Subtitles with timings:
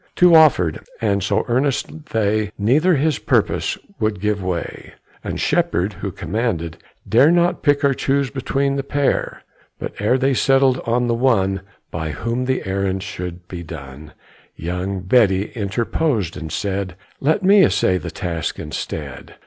[0.15, 4.93] Two offered, and so earnest they, Neither his purpose would give way;
[5.23, 6.77] And Shepherd, who commanded,
[7.07, 9.43] dare Not pick or choose between the pair.
[9.77, 11.61] But ere they settled on the one
[11.91, 14.13] By whom the errand should be done,
[14.55, 19.35] Young Betty interposed, and said, "Let me essay the task instead.